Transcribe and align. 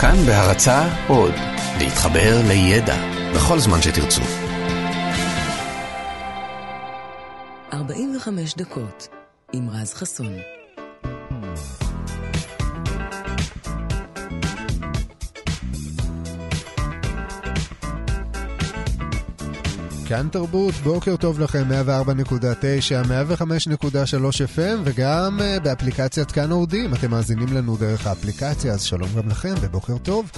כאן 0.00 0.16
בהרצה 0.26 0.88
עוד, 1.08 1.34
להתחבר 1.78 2.40
לידע 2.48 2.96
בכל 3.34 3.58
זמן 3.58 3.82
שתרצו. 3.82 4.22
45 7.72 8.54
דקות 8.54 9.08
עם 9.52 9.70
רז 9.70 9.94
חסון. 9.94 10.57
כאן 20.08 20.28
תרבות, 20.28 20.74
בוקר 20.74 21.16
טוב 21.16 21.40
לכם, 21.40 21.64
104.9, 21.86 23.08
105.3 23.38 23.44
FM 24.56 24.78
וגם 24.84 25.40
uh, 25.40 25.60
באפליקציית 25.60 26.30
כאן 26.30 26.50
אודי, 26.50 26.86
אם 26.86 26.94
אתם 26.94 27.10
מאזינים 27.10 27.48
לנו 27.52 27.76
דרך 27.76 28.06
האפליקציה, 28.06 28.72
אז 28.72 28.82
שלום 28.82 29.08
גם 29.16 29.28
לכם 29.28 29.54
ובוקר 29.60 29.98
טוב. 29.98 30.30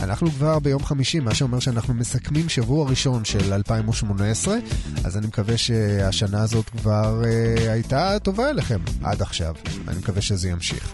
אנחנו 0.00 0.30
כבר 0.30 0.58
ביום 0.58 0.84
חמישי, 0.84 1.20
מה 1.20 1.34
שאומר 1.34 1.58
שאנחנו 1.58 1.94
מסכמים 1.94 2.48
שבוע 2.48 2.90
ראשון 2.90 3.24
של 3.24 3.52
2018, 3.52 4.56
אז 5.04 5.16
אני 5.16 5.26
מקווה 5.26 5.58
שהשנה 5.58 6.42
הזאת 6.42 6.68
כבר 6.70 7.22
uh, 7.22 7.26
הייתה 7.70 8.18
טובה 8.22 8.50
אליכם 8.50 8.80
עד 9.02 9.22
עכשיו. 9.22 9.54
אני 9.88 9.98
מקווה 9.98 10.22
שזה 10.22 10.48
ימשיך. 10.48 10.92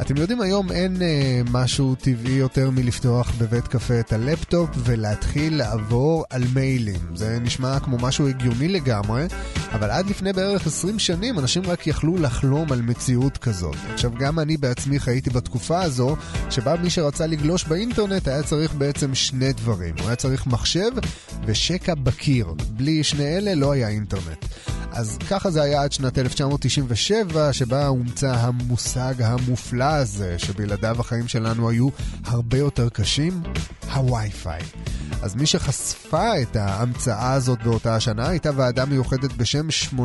אתם 0.00 0.16
יודעים, 0.16 0.40
היום 0.40 0.72
אין 0.72 1.02
אה, 1.02 1.40
משהו 1.50 1.94
טבעי 1.94 2.32
יותר 2.32 2.70
מלפתוח 2.70 3.32
בבית 3.38 3.68
קפה 3.68 4.00
את 4.00 4.12
הלפטופ 4.12 4.70
ולהתחיל 4.76 5.56
לעבור 5.56 6.24
על 6.30 6.42
מיילים. 6.54 7.00
זה 7.14 7.38
נשמע 7.40 7.80
כמו 7.80 7.98
משהו 7.98 8.28
הגיוני 8.28 8.68
לגמרי, 8.68 9.26
אבל 9.72 9.90
עד 9.90 10.10
לפני 10.10 10.32
בערך 10.32 10.66
20 10.66 10.98
שנים 10.98 11.38
אנשים 11.38 11.62
רק 11.66 11.86
יכלו 11.86 12.16
לחלום 12.16 12.72
על 12.72 12.82
מציאות 12.82 13.38
כזאת. 13.38 13.76
עכשיו, 13.92 14.10
גם 14.18 14.38
אני 14.38 14.56
בעצמי 14.56 15.00
חייתי 15.00 15.30
בתקופה 15.30 15.82
הזו, 15.82 16.16
שבה 16.50 16.76
מי 16.76 16.90
שרצה 16.90 17.26
לגלוש 17.26 17.64
באינטרנט 17.64 18.28
היה 18.28 18.42
צריך 18.42 18.74
בעצם 18.74 19.14
שני 19.14 19.52
דברים. 19.52 19.94
הוא 19.98 20.06
היה 20.06 20.16
צריך 20.16 20.46
מחשב 20.46 20.90
ושקע 21.46 21.94
בקיר. 21.94 22.46
בלי 22.70 23.04
שני 23.04 23.36
אלה 23.36 23.54
לא 23.54 23.72
היה 23.72 23.88
אינטרנט. 23.88 24.44
אז 24.96 25.18
ככה 25.30 25.50
זה 25.50 25.62
היה 25.62 25.82
עד 25.82 25.92
שנת 25.92 26.18
1997, 26.18 27.52
שבה 27.52 27.86
הומצא 27.86 28.32
המושג 28.38 29.14
המופלא 29.22 29.83
הזה, 29.88 30.38
שבלעדיו 30.38 31.00
החיים 31.00 31.28
שלנו 31.28 31.70
היו 31.70 31.88
הרבה 32.24 32.58
יותר 32.58 32.88
קשים, 32.88 33.42
הווי-פיי. 33.94 34.62
אז 35.22 35.34
מי 35.34 35.46
שחשפה 35.46 36.42
את 36.42 36.56
ההמצאה 36.56 37.32
הזאת 37.32 37.62
באותה 37.62 37.96
השנה 37.96 38.28
הייתה 38.28 38.50
ועדה 38.56 38.84
מיוחדת 38.84 39.32
בשם 39.32 39.68
802.11, 39.96 40.04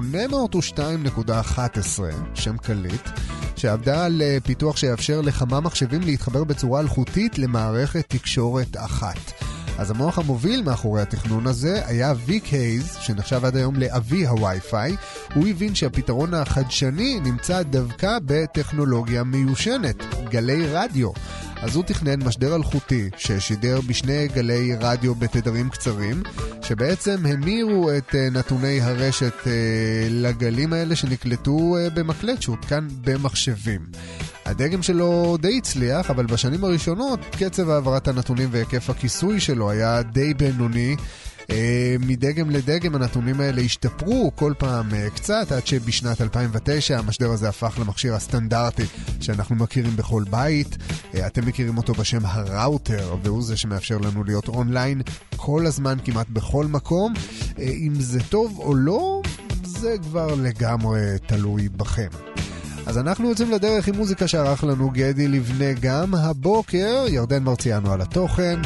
שם 2.33 2.57
קליט, 2.57 3.09
שעבדה 3.55 4.05
על 4.05 4.21
אה, 4.21 4.37
פיתוח 4.43 4.77
שיאפשר 4.77 5.21
לכמה 5.21 5.59
מחשבים 5.59 6.01
להתחבר 6.01 6.43
בצורה 6.43 6.81
אלחוטית 6.81 7.37
למערכת 7.37 8.05
תקשורת 8.07 8.77
אחת. 8.77 9.48
אז 9.79 9.91
המוח 9.91 10.19
המוביל 10.19 10.61
מאחורי 10.61 11.01
התכנון 11.01 11.47
הזה 11.47 11.81
היה 11.85 12.13
ויק 12.25 12.45
הייז, 12.45 12.97
שנחשב 13.01 13.45
עד 13.45 13.55
היום 13.55 13.75
לאבי 13.75 14.27
הווי-פיי. 14.27 14.95
הוא 15.35 15.47
הבין 15.47 15.75
שהפתרון 15.75 16.33
החדשני 16.33 17.19
נמצא 17.19 17.63
דווקא 17.63 18.17
בטכנולוגיה 18.25 19.23
מיושנת, 19.23 19.95
גלי 20.29 20.65
רדיו. 20.67 21.11
אז 21.61 21.75
הוא 21.75 21.83
תכנן 21.83 22.23
משדר 22.23 22.55
אלחוטי 22.55 23.09
ששידר 23.17 23.79
בשני 23.87 24.27
גלי 24.27 24.75
רדיו 24.79 25.15
בתדרים 25.15 25.69
קצרים, 25.69 26.23
שבעצם 26.61 27.25
המירו 27.25 27.91
את 27.97 28.15
אה, 28.15 28.29
נתוני 28.29 28.81
הרשת 28.81 29.47
אה, 29.47 29.51
לגלים 30.09 30.73
האלה 30.73 30.95
שנקלטו 30.95 31.77
אה, 31.77 31.89
במקלט 31.89 32.41
שהותקן 32.41 32.87
במחשבים. 33.01 33.79
הדגם 34.49 34.83
שלו 34.83 35.37
די 35.41 35.57
הצליח, 35.57 36.09
אבל 36.09 36.25
בשנים 36.25 36.63
הראשונות 36.63 37.19
קצב 37.31 37.69
העברת 37.69 38.07
הנתונים 38.07 38.49
והיקף 38.51 38.89
הכיסוי 38.89 39.39
שלו 39.39 39.69
היה 39.69 40.01
די 40.01 40.33
בינוני. 40.33 40.95
אה, 41.51 41.95
מדגם 41.99 42.49
לדגם 42.49 42.95
הנתונים 42.95 43.41
האלה 43.41 43.61
השתפרו 43.61 44.31
כל 44.35 44.53
פעם 44.57 44.93
אה, 44.93 45.09
קצת, 45.09 45.51
עד 45.51 45.67
שבשנת 45.67 46.21
2009 46.21 46.97
המשדר 46.97 47.31
הזה 47.31 47.49
הפך 47.49 47.77
למכשיר 47.79 48.15
הסטנדרטי 48.15 48.83
שאנחנו 49.21 49.55
מכירים 49.55 49.95
בכל 49.95 50.23
בית. 50.29 50.77
אה, 51.15 51.27
אתם 51.27 51.47
מכירים 51.47 51.77
אותו 51.77 51.93
בשם 51.93 52.25
הראוטר, 52.25 53.15
והוא 53.23 53.43
זה 53.43 53.57
שמאפשר 53.57 53.97
לנו 53.97 54.23
להיות 54.23 54.47
אונליין 54.47 55.01
כל 55.35 55.65
הזמן, 55.65 55.97
כמעט 56.05 56.27
בכל 56.29 56.65
מקום. 56.65 57.13
אם 57.59 57.93
זה 57.99 58.19
טוב 58.29 58.59
או 58.59 58.75
לא, 58.75 59.21
זה 59.63 59.95
כבר 60.01 60.35
לגמרי 60.35 61.01
תלוי 61.27 61.69
בכם. 61.69 62.09
אז 62.89 62.97
אנחנו 62.97 63.29
יוצאים 63.29 63.51
לדרך 63.51 63.87
עם 63.87 63.95
מוזיקה 63.95 64.27
שערך 64.27 64.63
לנו 64.63 64.89
גדי 64.89 65.27
לבנה 65.27 65.73
גם 65.81 66.15
הבוקר, 66.15 67.05
ירדן 67.07 67.43
מרציאנו 67.43 67.93
על 67.93 68.01
התוכן, 68.01 68.59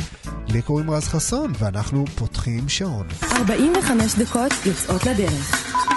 לי 0.47 0.61
קוראים 0.61 0.91
רז 0.91 1.07
חסון, 1.07 1.53
ואנחנו 1.59 2.05
פותחים 2.15 2.69
שעון. 2.69 3.07
45 3.23 4.15
דקות 4.15 4.51
יוצאות 4.65 5.05
לדרך. 5.05 5.92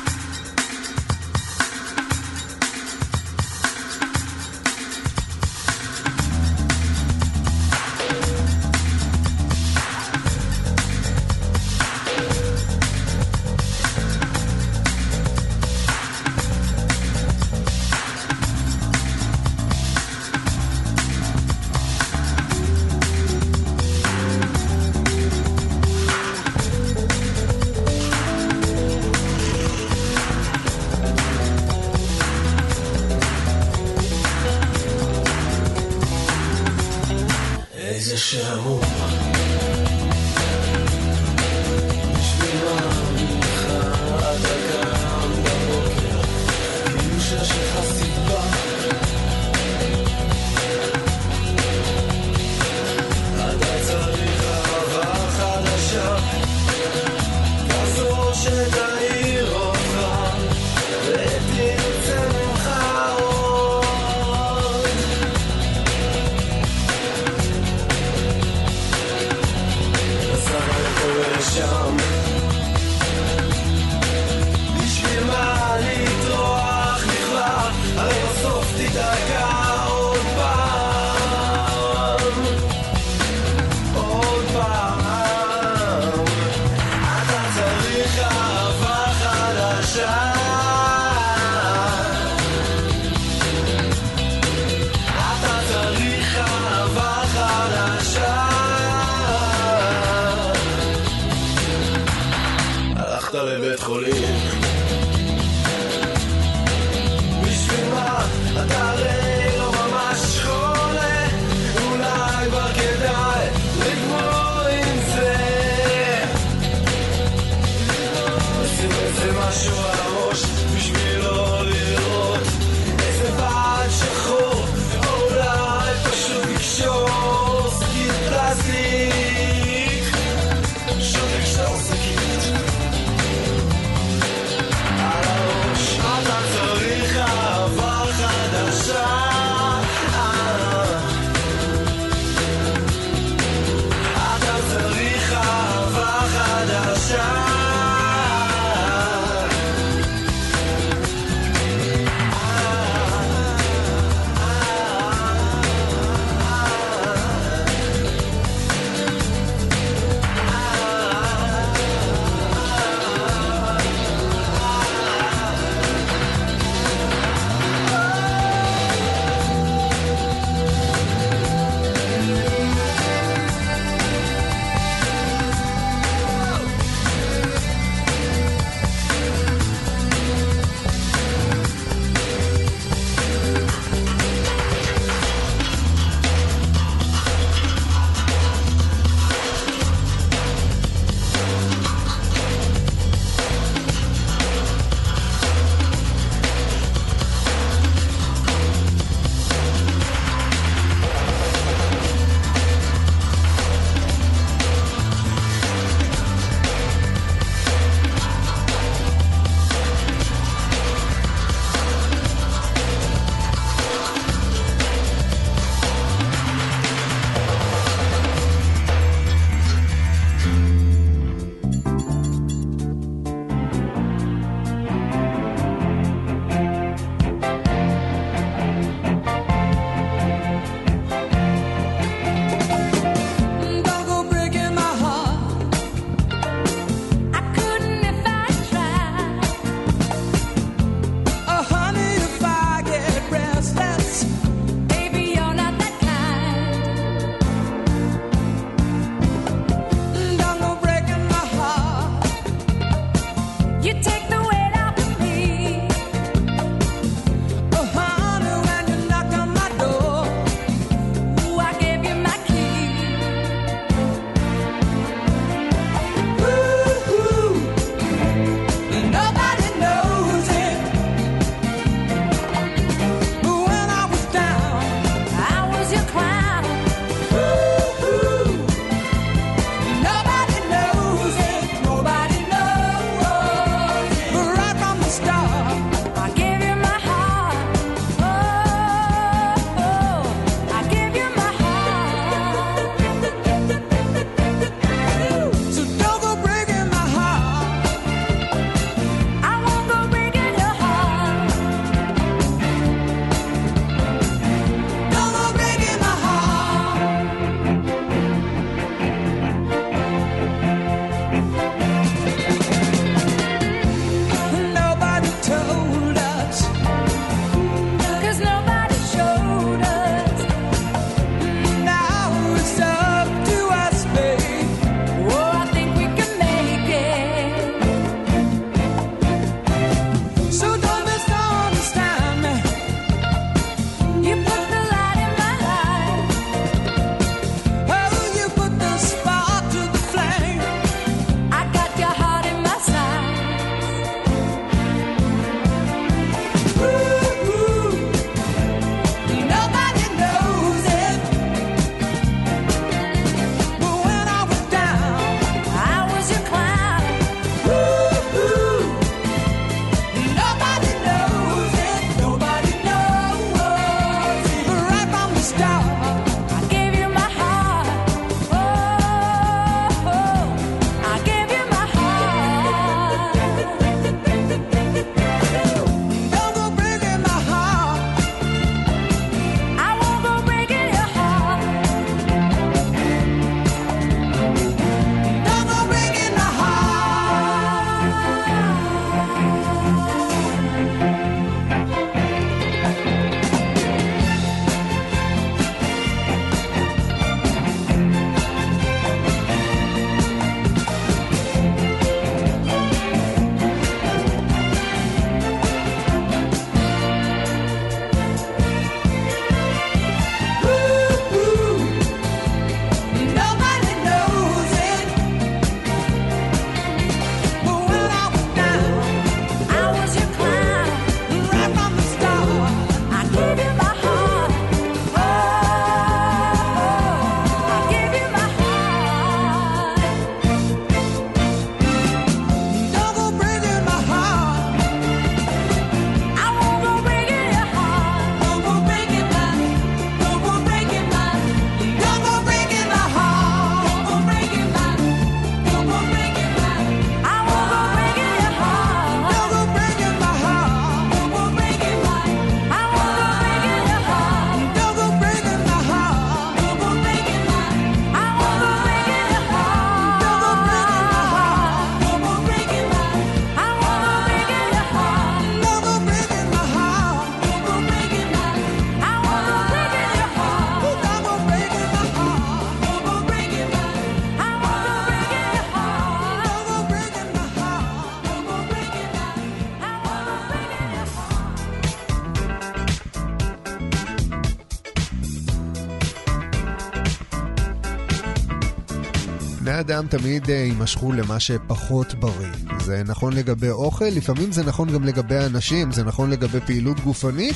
אדם 489.87 490.07
תמיד 490.07 490.51
אה, 490.51 490.55
יימשכו 490.55 491.13
למה 491.13 491.41
שפחות 491.41 492.15
בריא. 492.15 492.53
זה 492.81 493.03
נכון 493.07 493.33
לגבי 493.33 493.71
אוכל, 493.71 494.05
לפעמים 494.05 494.53
זה 494.53 494.65
נכון 494.65 494.93
גם 494.93 495.05
לגבי 495.05 495.39
אנשים, 495.39 495.93
זה 495.93 496.05
נכון 496.05 496.31
לגבי 496.31 496.61
פעילות 496.61 497.01
גופנית 497.01 497.55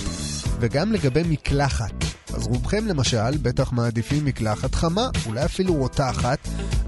וגם 0.60 0.92
לגבי 0.92 1.22
מקלחת. 1.28 1.92
אז 2.34 2.46
רובכם 2.46 2.86
למשל 2.86 3.36
בטח 3.42 3.72
מעדיפים 3.72 4.24
מקלחת 4.24 4.74
חמה, 4.74 5.08
אולי 5.26 5.44
אפילו 5.44 5.74
רותחת, 5.74 6.38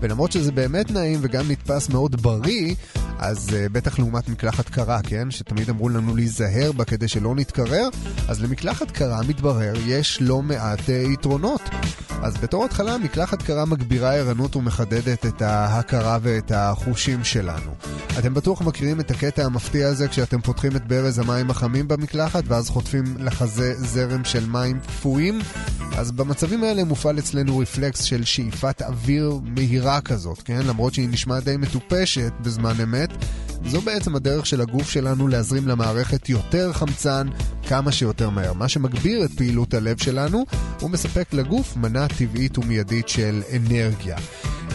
ולמרות 0.01 0.33
שזה 0.33 0.53
באמת 0.53 0.91
נעים 0.91 1.19
וגם 1.23 1.51
נתפס 1.51 1.89
מאוד 1.89 2.23
בריא, 2.23 2.75
אז 3.23 3.49
uh, 3.49 3.73
בטח 3.73 3.99
לעומת 3.99 4.29
מקלחת 4.29 4.69
קרה, 4.69 5.01
כן? 5.03 5.31
שתמיד 5.31 5.71
אמרו 5.71 5.89
לנו 5.89 6.17
להיזהר 6.17 6.73
בה 6.73 6.85
כדי 6.85 7.09
שלא 7.09 7.35
נתקרר, 7.35 7.89
אז 8.29 8.43
למקלחת 8.43 8.91
קרה, 8.91 9.21
מתברר, 9.29 9.73
יש 9.87 10.19
לא 10.23 10.43
מעט 10.43 10.81
uh, 10.81 11.13
יתרונות. 11.13 11.61
אז 12.23 12.37
בתור 12.37 12.65
התחלה, 12.65 12.99
מקלחת 12.99 13.43
קרה 13.43 13.65
מגבירה 13.65 14.15
ערנות 14.15 14.57
ומחדדת 14.57 15.27
את 15.27 15.43
ההכרה 15.43 16.19
ואת 16.23 16.53
החושים 16.55 17.25
שלנו. 17.25 17.75
אתם 18.19 18.35
בטוח 18.35 18.63
מכירים 18.63 19.01
את 19.01 19.11
הקטע 19.11 19.45
המפתיע 19.45 19.89
הזה 19.89 20.09
כשאתם 20.09 20.41
פותחים 20.41 20.77
את 20.77 20.89
ברז 20.89 21.19
המים 21.19 21.51
החמים 21.51 21.89
במקלחת 21.89 22.45
ואז 22.47 22.69
חוטפים 22.69 23.05
לחזה 23.19 23.75
זרם 23.77 24.25
של 24.25 24.47
מים 24.47 24.81
קפואים? 24.81 25.41
אז 25.97 26.11
במצבים 26.11 26.65
האלה 26.65 26.85
מופעל 26.85 27.19
אצלנו 27.19 27.59
רפלקס 27.59 28.03
של 28.03 28.25
שאיפת 28.25 28.83
אוויר 28.83 29.41
מהירה 29.45 30.01
כזאת, 30.01 30.43
כן? 30.43 30.61
למרות 30.67 30.95
שהיא 30.95 31.09
נשמעת 31.09 31.45
די 31.45 31.57
מטופשת 31.57 32.33
בזמן 32.41 32.75
אמת, 32.83 33.12
זו 33.67 33.81
בעצם 33.81 34.17
הדרך 34.17 34.47
של 34.47 34.61
הגוף 34.61 34.91
שלנו 34.91 35.29
להזרים 35.29 35.69
למערכת 35.69 36.29
יותר 36.29 36.73
חמצן 36.73 37.27
כמה 37.69 37.93
שיותר 37.93 38.31
מהר. 38.31 38.53
מה 38.53 38.69
שמגביר 38.69 39.25
את 39.25 39.31
פעילות 39.31 39.75
הלב 39.75 39.99
שלנו, 39.99 40.45
הוא 40.81 40.91
מספק 40.91 41.33
לגוף 41.33 41.77
מנה 41.77 42.09
טבעית 42.09 42.59
ומיידית 42.59 43.09
של 43.09 43.43
אנרגיה. 43.57 44.17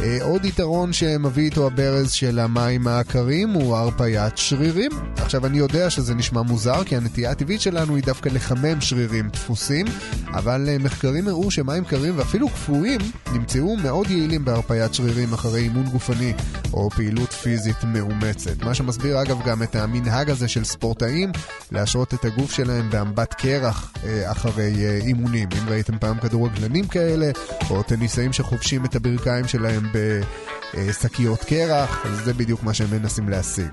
אה, 0.01 0.17
עוד 0.21 0.45
יתרון 0.45 0.93
שמביא 0.93 1.43
איתו 1.43 1.67
הברז 1.67 2.11
של 2.11 2.39
המים 2.39 2.87
הקרים 2.87 3.49
הוא 3.49 3.75
הרפיית 3.75 4.37
שרירים. 4.37 4.91
עכשיו, 5.15 5.45
אני 5.45 5.57
יודע 5.57 5.89
שזה 5.89 6.15
נשמע 6.15 6.41
מוזר, 6.41 6.83
כי 6.83 6.95
הנטייה 6.95 7.31
הטבעית 7.31 7.61
שלנו 7.61 7.95
היא 7.95 8.03
דווקא 8.03 8.29
לחמם 8.29 8.81
שרירים 8.81 9.29
דפוסים, 9.29 9.85
אבל 10.27 10.65
אה, 10.69 10.77
מחקרים 10.77 11.27
הראו 11.27 11.51
שמים 11.51 11.85
קרים 11.85 12.17
ואפילו 12.17 12.49
קפואים 12.49 13.01
נמצאו 13.33 13.77
מאוד 13.77 14.09
יעילים 14.09 14.45
בהרפיית 14.45 14.93
שרירים 14.93 15.33
אחרי 15.33 15.61
אימון 15.61 15.85
גופני 15.85 16.33
או 16.73 16.89
פעילות 16.89 17.33
פיזית 17.33 17.83
מאומצת. 17.83 18.63
מה 18.63 18.73
שמסביר 18.73 19.21
אגב 19.21 19.37
גם 19.45 19.63
את 19.63 19.75
המנהג 19.75 20.29
הזה 20.29 20.47
של 20.47 20.63
ספורטאים 20.63 21.31
להשרות 21.71 22.13
את 22.13 22.25
הגוף 22.25 22.51
שלהם 22.51 22.89
באמבט 22.89 23.33
קרח 23.33 23.93
אה, 24.03 24.31
אחרי 24.31 24.99
אימונים. 25.01 25.49
אם 25.61 25.69
ראיתם 25.69 25.99
פעם 25.99 26.19
כדורגלנים 26.19 26.87
כאלה, 26.87 27.31
או 27.69 27.83
טניסאים 27.83 28.33
שחובשים 28.33 28.85
את 28.85 28.95
הברכיים 28.95 29.47
שלהם 29.47 29.86
בשקיות 29.93 31.43
קרח, 31.43 32.05
אז 32.05 32.25
זה 32.25 32.33
בדיוק 32.33 32.63
מה 32.63 32.73
שהם 32.73 32.91
מנסים 32.91 33.29
להשיג. 33.29 33.67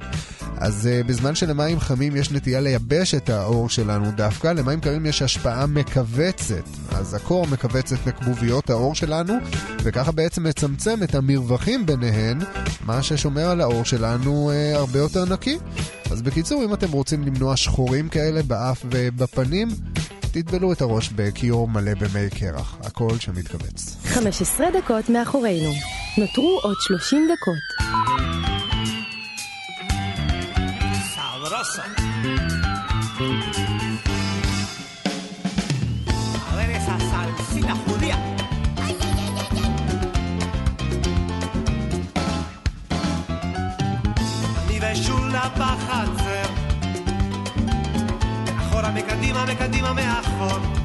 אז 0.57 0.89
uh, 0.89 1.07
בזמן 1.07 1.35
שלמים 1.35 1.81
חמים 1.81 2.17
יש 2.17 2.31
נטייה 2.31 2.61
לייבש 2.61 3.15
את 3.15 3.31
האור 3.31 3.69
שלנו 3.69 4.11
דווקא, 4.11 4.49
למים 4.49 4.81
קרים 4.81 5.07
יש 5.07 5.23
השפעה 5.23 5.67
מכווצת. 5.67 6.65
אז 6.93 7.15
הקור 7.15 7.47
מכווץ 7.47 7.93
את 7.93 8.07
נקבוביות 8.07 8.71
האור 8.71 8.95
שלנו, 8.95 9.35
וככה 9.83 10.13
בעצם 10.13 10.45
מצמצם 10.45 11.03
את 11.03 11.15
המרווחים 11.15 11.87
ביניהן, 11.87 12.39
מה 12.85 13.03
ששומר 13.03 13.51
על 13.51 13.61
האור 13.61 13.85
שלנו 13.85 14.51
uh, 14.51 14.77
הרבה 14.77 14.99
יותר 14.99 15.25
נקי. 15.25 15.59
אז 16.11 16.23
בקיצור, 16.23 16.65
אם 16.65 16.75
אתם 16.75 16.93
רוצים 16.93 17.23
למנוע 17.23 17.57
שחורים 17.57 18.09
כאלה 18.09 18.43
באף 18.43 18.85
ובפנים, 18.91 19.69
תטבלו 20.35 20.73
את 20.73 20.81
הראש 20.81 21.09
בכיור 21.09 21.69
מלא 21.69 21.95
במי 21.95 22.31
קרח, 22.31 22.77
הכל 22.81 23.19
שמתכווץ. 23.19 23.97
15 24.05 24.67
דקות 24.71 25.09
מאחורינו. 25.09 25.71
נותרו 26.19 26.61
עוד 26.63 26.77
30 26.81 27.29
דקות. 27.33 27.85
בחצר 31.55 32.05
me 49.95 50.03
a 50.03 50.84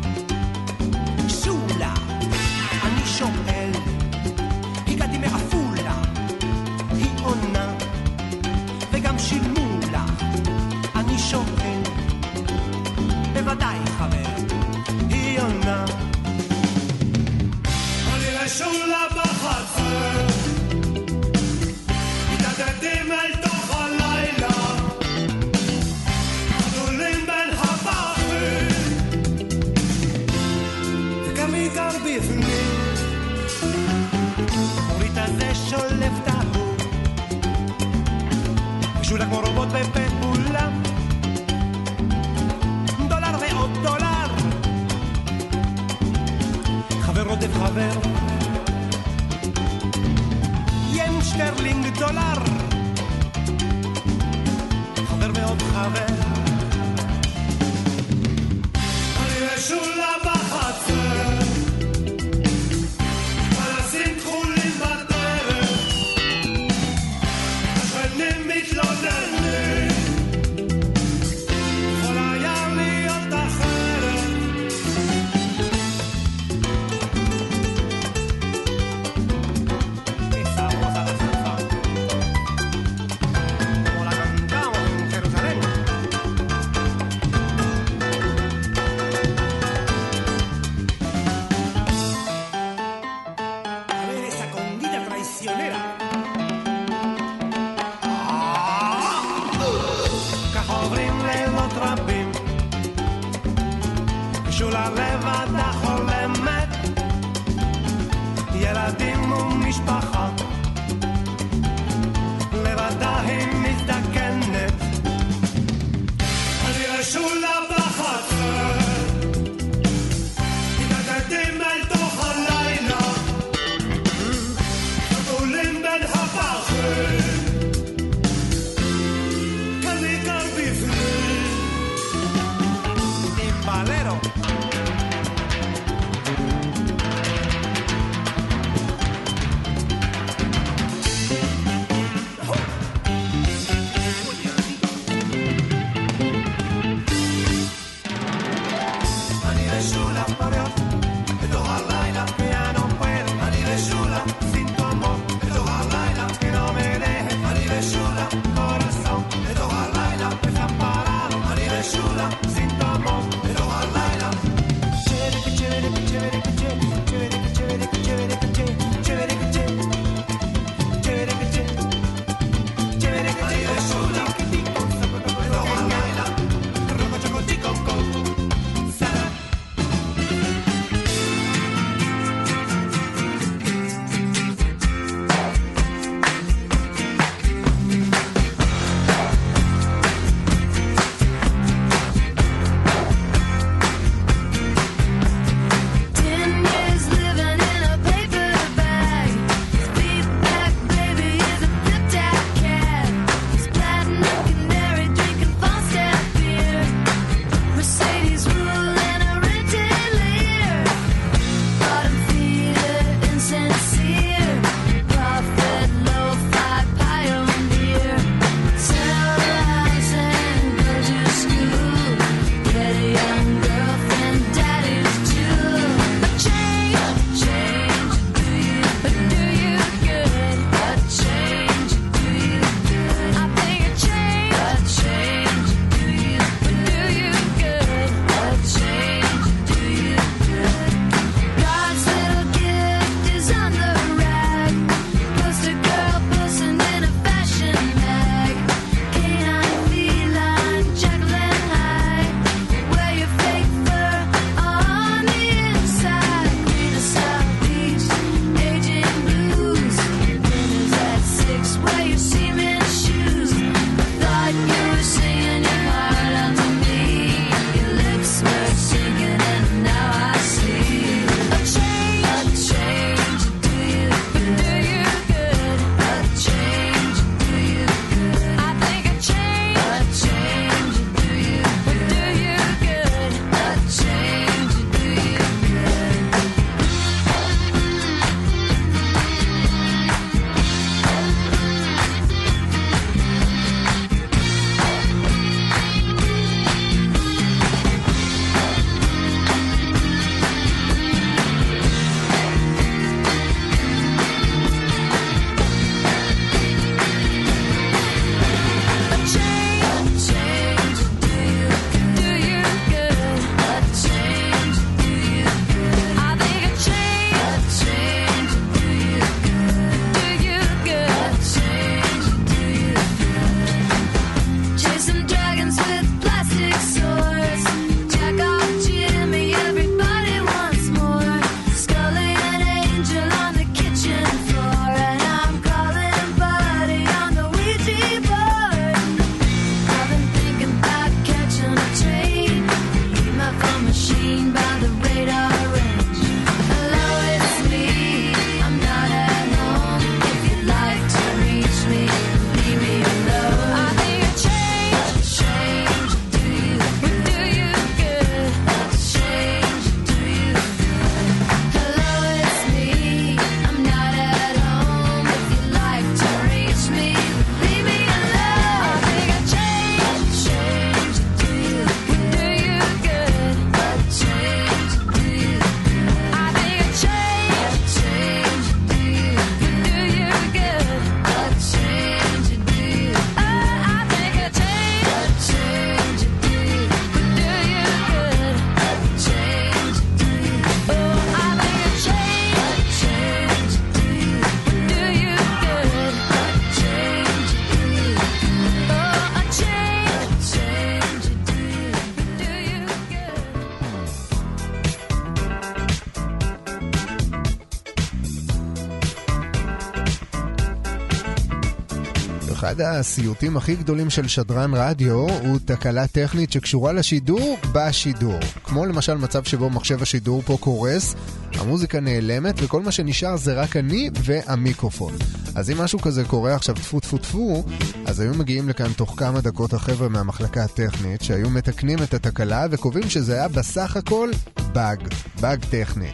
אחד 412.81 412.87
הסיוטים 412.87 413.57
הכי 413.57 413.75
גדולים 413.75 414.09
של 414.09 414.27
שדרן 414.27 414.71
רדיו 414.73 415.13
הוא 415.13 415.59
תקלה 415.65 416.07
טכנית 416.07 416.51
שקשורה 416.51 416.93
לשידור 416.93 417.57
בשידור. 417.71 418.39
כמו 418.63 418.85
למשל 418.85 419.13
מצב 419.13 419.43
שבו 419.43 419.69
מחשב 419.69 420.01
השידור 420.01 420.41
פה 420.41 420.57
קורס, 420.59 421.15
המוזיקה 421.53 421.99
נעלמת 421.99 422.55
וכל 422.57 422.81
מה 422.81 422.91
שנשאר 422.91 423.37
זה 423.37 423.53
רק 423.53 423.75
אני 423.75 424.09
והמיקרופון. 424.23 425.13
אז 425.55 425.69
אם 425.69 425.77
משהו 425.77 425.99
כזה 425.99 426.23
קורה 426.23 426.55
עכשיו 426.55 426.75
טפו 426.75 426.99
טפו 426.99 427.17
טפו, 427.17 427.63
אז 428.05 428.19
היו 428.19 428.33
מגיעים 428.33 428.69
לכאן 428.69 428.93
תוך 428.93 429.13
כמה 429.17 429.41
דקות 429.41 429.73
החבר'ה 429.73 430.09
מהמחלקה 430.09 430.63
הטכנית 430.63 431.21
שהיו 431.21 431.49
מתקנים 431.49 432.03
את 432.03 432.13
התקלה 432.13 432.65
וקובעים 432.71 433.09
שזה 433.09 433.33
היה 433.33 433.47
בסך 433.47 433.97
הכל 433.97 434.29
באג, 434.73 435.07
באג 435.41 435.59
טכני. 435.69 436.09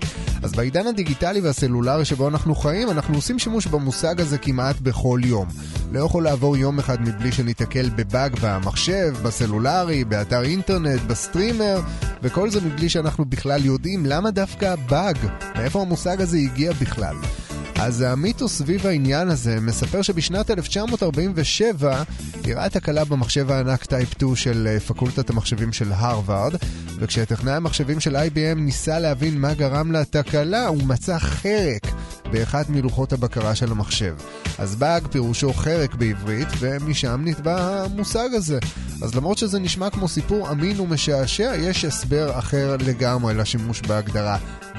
אז 0.46 0.52
בעידן 0.52 0.88
הדיגיטלי 0.88 1.42
והסלולרי 1.42 2.06
שבו 2.06 2.28
אנחנו 2.28 2.56
חיים, 2.56 2.90
אנחנו 2.90 3.16
עושים 3.16 3.40
שימוש 3.40 3.68
במושג 3.68 4.22
הזה 4.22 4.38
כמעט 4.38 4.80
בכל 4.80 5.20
יום. 5.24 5.48
לא 5.92 6.00
יכול 6.00 6.24
לעבור 6.24 6.58
יום 6.58 6.80
אחד 6.80 7.02
מבלי 7.02 7.32
שניתקל 7.32 7.90
בבאג 7.90 8.36
במחשב, 8.42 9.16
בסלולרי, 9.24 10.04
באתר 10.04 10.44
אינטרנט, 10.44 11.02
בסטרימר, 11.02 11.82
וכל 12.24 12.50
זה 12.50 12.62
מבלי 12.62 12.90
שאנחנו 12.90 13.26
בכלל 13.26 13.66
יודעים 13.66 14.06
למה 14.06 14.32
דווקא 14.32 14.76
באג, 14.76 15.18
מאיפה 15.56 15.82
המושג 15.82 16.22
הזה 16.22 16.38
הגיע 16.38 16.74
בכלל. 16.74 17.16
אז 17.76 18.02
המיתוס 18.02 18.58
סביב 18.58 18.88
העניין 18.88 19.30
הזה 19.30 19.62
מספר 19.62 20.02
שבשנת 20.02 20.52
1947 20.52 22.04
אירעה 22.46 22.70
תקלה 22.70 23.06
במחשב 23.06 23.52
הענק 23.52 23.86
טייפ 23.86 24.12
2 24.12 24.36
של 24.36 24.68
אה, 24.68 24.80
פקולטת 24.80 25.30
המחשבים 25.30 25.74
של 25.74 25.92
הרווארד, 25.92 26.56
וכשטכנאי 27.00 27.54
המחשבים 27.54 28.00
של 28.00 28.16
IBM 28.16 28.56
ניסה 28.56 29.00
להבין 29.00 29.42
מה 29.42 29.54
גרם 29.54 29.92
לתקלה, 29.92 30.68
הוא 30.68 30.84
מצא 30.84 31.20
חרק 31.20 31.88
באחת 32.32 32.70
מלוחות 32.70 33.14
הבקרה 33.14 33.56
של 33.56 33.72
המחשב. 33.72 34.16
אז 34.58 34.76
באג 34.76 35.08
פירושו 35.08 35.54
חרק 35.54 35.96
בעברית, 35.96 36.48
ומשם 36.60 37.22
נתבע 37.26 37.84
המושג 37.84 38.30
הזה. 38.34 38.60
אז 39.02 39.16
למרות 39.16 39.38
שזה 39.38 39.60
נשמע 39.60 39.90
כמו 39.90 40.08
סיפור 40.08 40.52
אמין 40.52 40.80
ומשעשע, 40.80 41.56
יש 41.58 41.86
הסבר 41.86 42.40
אחר 42.40 42.78
לגמרי 42.80 43.34
לשימוש 43.34 43.82
בהגדרה 43.82 44.38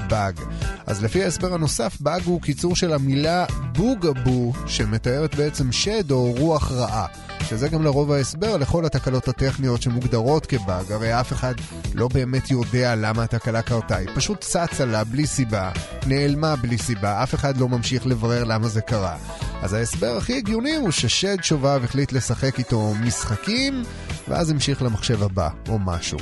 באג. 0.09 0.39
אז 0.85 1.03
לפי 1.03 1.23
ההסבר 1.23 1.53
הנוסף, 1.53 1.97
באג 2.01 2.21
הוא 2.25 2.41
קיצור 2.41 2.75
של 2.75 2.93
המילה 2.93 3.45
בוגבו, 3.75 4.53
שמתארת 4.67 5.35
בעצם 5.35 5.71
שד 5.71 6.11
או 6.11 6.33
רוח 6.37 6.71
רעה. 6.71 7.05
שזה 7.43 7.67
גם 7.67 7.83
לרוב 7.83 8.11
ההסבר 8.11 8.57
לכל 8.57 8.85
התקלות 8.85 9.27
הטכניות 9.27 9.81
שמוגדרות 9.81 10.45
כבאג, 10.45 10.91
הרי 10.91 11.19
אף 11.19 11.33
אחד 11.33 11.53
לא 11.93 12.07
באמת 12.07 12.51
יודע 12.51 12.95
למה 12.95 13.23
התקלה 13.23 13.61
קרתה, 13.61 13.95
היא 13.95 14.07
פשוט 14.15 14.41
צצה 14.41 14.85
לה 14.85 15.03
בלי 15.03 15.27
סיבה, 15.27 15.71
נעלמה 16.07 16.55
בלי 16.55 16.77
סיבה, 16.77 17.23
אף 17.23 17.35
אחד 17.35 17.57
לא 17.57 17.69
ממשיך 17.69 18.07
לברר 18.07 18.43
למה 18.43 18.67
זה 18.67 18.81
קרה. 18.81 19.17
אז 19.61 19.73
ההסבר 19.73 20.17
הכי 20.17 20.37
הגיוני 20.37 20.75
הוא 20.75 20.91
ששד 20.91 21.37
שובב 21.41 21.81
החליט 21.83 22.11
לשחק 22.11 22.59
איתו 22.59 22.93
משחקים, 23.01 23.83
ואז 24.27 24.51
המשיך 24.51 24.81
למחשב 24.81 25.23
הבא, 25.23 25.49
או 25.69 25.79
משהו. 25.79 26.17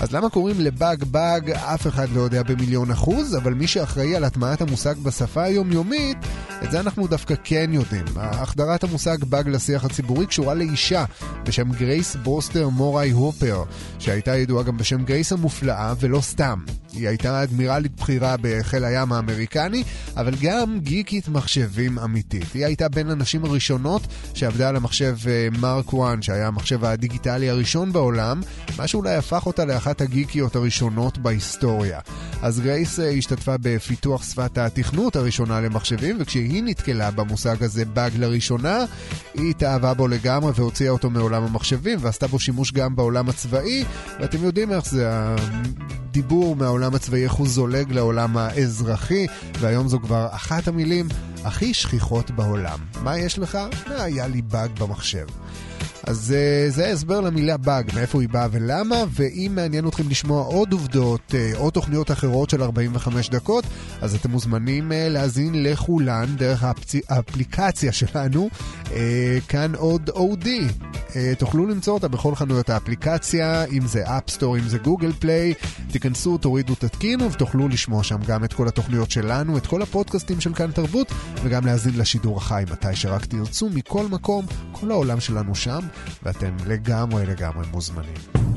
אז 0.00 0.12
למה 0.12 0.30
קוראים 0.30 0.60
לבאג 0.60 1.04
באג? 1.04 1.50
אף 1.50 1.86
אחד 1.86 2.08
לא 2.14 2.20
יודע 2.20 2.42
במיליון 2.42 2.90
אחוז, 2.90 3.36
אבל 3.36 3.54
מי 3.54 3.66
שאחראי 3.66 4.16
על 4.16 4.24
הטמעת 4.24 4.60
המושג 4.60 4.98
בשפה 4.98 5.42
היומיומית, 5.42 6.16
את 6.64 6.70
זה 6.70 6.80
אנחנו 6.80 7.06
דווקא 7.06 7.34
כן 7.44 7.70
יודעים. 7.72 8.04
החדרת 8.16 8.84
המושג 8.84 9.24
באג 9.24 9.48
לשיח 9.48 9.84
הציבורי 9.84 10.26
קשורה 10.26 10.54
לאישה 10.54 11.04
בשם 11.44 11.72
גרייס 11.72 12.16
ברוסטר 12.16 12.68
מאריי 12.68 13.10
הופר, 13.10 13.62
שהייתה 13.98 14.36
ידועה 14.36 14.64
גם 14.64 14.76
בשם 14.76 15.04
גרייס 15.04 15.32
המופלאה, 15.32 15.94
ולא 16.00 16.20
סתם. 16.20 16.58
היא 16.96 17.08
הייתה 17.08 17.42
אדמירלית 17.42 18.00
בכירה 18.00 18.36
בחיל 18.40 18.84
הים 18.84 19.12
האמריקני, 19.12 19.82
אבל 20.16 20.34
גם 20.42 20.78
גיקית 20.80 21.28
מחשבים 21.28 21.98
אמיתית. 21.98 22.52
היא 22.54 22.64
הייתה 22.64 22.88
בין 22.88 23.10
הנשים 23.10 23.44
הראשונות 23.44 24.02
שעבדה 24.34 24.68
על 24.68 24.76
המחשב 24.76 25.16
מרק 25.60 25.88
1, 25.88 26.22
שהיה 26.22 26.46
המחשב 26.46 26.84
הדיגיטלי 26.84 27.50
הראשון 27.50 27.92
בעולם, 27.92 28.40
מה 28.78 28.86
שאולי 28.86 29.14
הפך 29.14 29.46
אותה 29.46 29.64
לאחת 29.64 30.00
הגיקיות 30.00 30.56
הראשונות 30.56 31.18
בהיסטוריה. 31.18 32.00
אז 32.42 32.60
גרייס 32.60 33.00
אה, 33.00 33.10
השתתפה 33.10 33.54
בפיתוח 33.60 34.24
שפת 34.24 34.58
התכנות 34.58 35.16
הראשונה 35.16 35.60
למחשבים, 35.60 36.16
וכשהיא 36.20 36.62
נתקלה 36.62 37.10
במושג 37.10 37.62
הזה 37.62 37.84
באג 37.84 38.12
לראשונה, 38.18 38.84
היא 39.34 39.50
התאהבה 39.50 39.94
בו 39.94 40.08
לגמרי 40.08 40.52
והוציאה 40.54 40.90
אותו 40.90 41.10
מעולם 41.10 41.42
המחשבים, 41.42 41.98
ועשתה 42.00 42.26
בו 42.26 42.38
שימוש 42.38 42.72
גם 42.72 42.96
בעולם 42.96 43.28
הצבאי, 43.28 43.84
ואתם 44.20 44.44
יודעים 44.44 44.72
איך 44.72 44.86
זה, 44.86 45.08
הדיבור 46.14 46.56
מהעולם 46.56 46.83
הצבאי, 46.92 47.24
איך 47.24 47.32
הוא 47.32 47.48
זולג 47.48 47.92
לעולם 47.92 48.36
האזרחי, 48.36 49.26
והיום 49.60 49.88
זו 49.88 50.00
כבר 50.00 50.28
אחת 50.30 50.68
המילים 50.68 51.08
הכי 51.44 51.74
שכיחות 51.74 52.30
בעולם. 52.30 52.78
מה 53.02 53.18
יש 53.18 53.38
לך? 53.38 53.58
היה 53.86 54.26
לי 54.26 54.42
באג 54.42 54.70
במחשב. 54.78 55.26
אז 56.06 56.34
uh, 56.34 56.70
זה 56.70 56.86
ההסבר 56.86 57.20
למילה 57.20 57.56
באג, 57.56 57.90
מאיפה 57.94 58.20
היא 58.20 58.28
באה 58.28 58.46
ולמה, 58.50 58.96
ואם 59.10 59.52
מעניין 59.54 59.88
אתכם 59.88 60.08
לשמוע 60.08 60.44
עוד 60.44 60.72
עובדות 60.72 61.34
או 61.54 61.70
תוכניות 61.70 62.10
אחרות 62.10 62.50
של 62.50 62.62
45 62.62 63.30
דקות, 63.30 63.64
אז 64.00 64.14
אתם 64.14 64.30
מוזמנים 64.30 64.90
uh, 64.90 64.94
להאזין 64.94 65.62
לכולן 65.62 66.26
דרך. 66.36 66.64
האפליקציה 67.08 67.92
שלנו, 67.92 68.48
כאן 69.48 69.74
עוד 69.74 70.08
אודי. 70.08 70.68
תוכלו 71.38 71.66
למצוא 71.66 71.94
אותה 71.94 72.08
בכל 72.08 72.34
חנויות 72.34 72.70
האפליקציה, 72.70 73.64
אם 73.64 73.86
זה 73.86 74.04
אפסטור, 74.18 74.56
אם 74.58 74.68
זה 74.68 74.78
גוגל 74.78 75.12
פליי, 75.18 75.54
תיכנסו, 75.90 76.38
תורידו, 76.38 76.74
תתקינו, 76.74 77.32
ותוכלו 77.32 77.68
לשמוע 77.68 78.02
שם 78.02 78.18
גם 78.26 78.44
את 78.44 78.52
כל 78.52 78.68
התוכניות 78.68 79.10
שלנו, 79.10 79.56
את 79.56 79.66
כל 79.66 79.82
הפודקאסטים 79.82 80.40
של 80.40 80.54
כאן 80.54 80.70
תרבות, 80.70 81.12
וגם 81.42 81.66
להאזין 81.66 81.98
לשידור 81.98 82.36
החי 82.36 82.64
מתי 82.72 82.96
שרק 82.96 83.24
תרצו, 83.24 83.68
מכל 83.74 84.06
מקום, 84.06 84.46
כל 84.72 84.90
העולם 84.90 85.20
שלנו 85.20 85.54
שם. 85.54 85.80
ואתם 86.22 86.56
לגמרי 86.66 87.26
לגמרי 87.26 87.66
מוזמנים. 87.70 88.53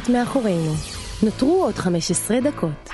30 0.00 0.12
דקות 0.12 0.16
מאחורינו. 0.16 0.72
נותרו 1.22 1.62
עוד 1.64 1.74
15 1.74 2.40
דקות. 2.40 2.89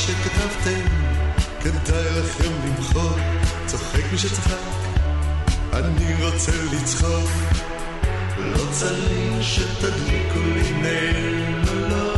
שכתבתם 0.00 0.86
כדאי 1.60 2.20
לכם 2.20 2.52
למחוק, 2.64 3.18
צוחק 3.66 4.02
מי 4.12 4.18
שצחק, 4.18 4.56
אני 5.72 6.24
רוצה 6.24 6.52
לצחוק. 6.72 7.30
לא 8.38 8.64
צריך 8.70 9.42
שתדליקו 9.42 10.40
לי 10.54 10.70
נר, 10.72 11.70
לא, 11.72 11.90
לא. 11.90 12.14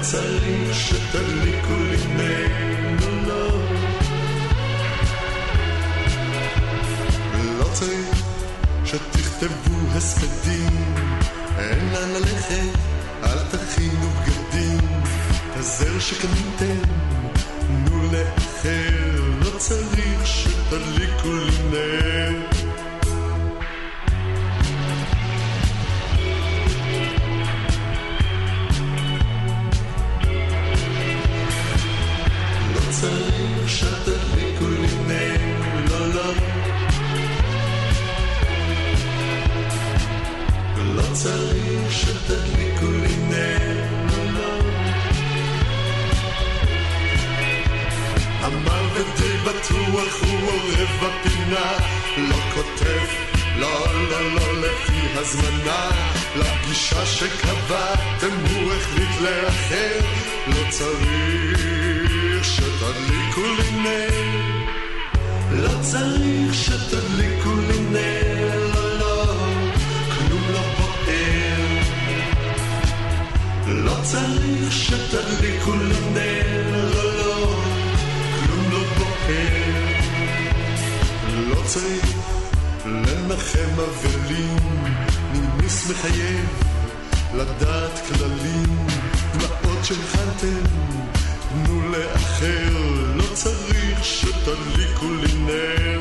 צריך 0.00 0.74
שתדליקו 0.74 1.74
לי 1.90 2.14
נר, 2.14 3.26
לא. 3.26 3.48
לא 7.58 7.64
צריך 7.72 8.22
שתכתבו 8.84 9.76
הספדים, 9.96 10.94
אין 11.58 11.92
לאן 11.92 12.10
ללכת, 12.10 12.97
אל 13.22 13.38
תכינו 13.50 14.10
בגדים. 14.10 14.78
הזר 15.56 15.98
שקניתם, 15.98 16.82
תנו 17.34 18.02
לאחר, 18.12 19.20
לא 19.40 19.58
צריך 19.58 20.26
שתדליקו 20.26 21.32
לי 21.32 21.58
נר. 21.70 22.57
צריך 60.78 62.44
שתדליקו 62.44 63.40
לי 63.40 63.70
נר, 63.82 64.62
לא 65.50 65.70
צריך 65.80 66.54
שתדליקו 66.54 67.50
לי 67.68 67.78
נר, 67.90 68.70
לא, 68.74 68.98
לא, 68.98 69.34
כלום 70.14 70.42
לא 70.52 70.60
בוער. 70.78 71.82
לא 73.66 73.96
צריך 74.02 74.72
שתדליקו 74.72 75.72
לי 75.74 76.00
נר, 76.14 76.90
לא, 76.94 77.04
לא, 77.16 77.60
כלום 78.46 78.70
לא 78.70 78.82
בוער. 78.98 79.98
לא 81.48 81.62
צריך 81.64 82.16
לנחם 82.84 83.80
אבלים, 83.80 84.56
נימיס 85.32 85.90
מחייב 85.90 86.46
לדעת 87.34 88.00
כללים, 88.08 88.86
שהכנתם, 89.84 90.64
תנו 91.48 91.90
לאחר, 91.90 92.70
לא 93.14 93.24
צריך 93.34 94.04
שתדליקו 94.04 95.06
לי 95.14 95.32
נר. 95.46 96.00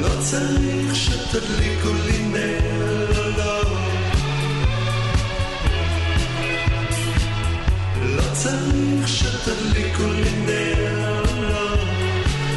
לא 0.00 0.08
צריך 0.20 0.94
שתדליקו 0.94 1.88
לי 2.06 2.18
נר, 2.18 3.10
לא, 3.16 3.30
לא. 3.36 3.62
לא 8.02 8.22
צריך 8.32 9.08
שתדליקו 9.08 10.06
לי 10.06 10.30
נר, 10.46 11.22
לא, 11.40 11.76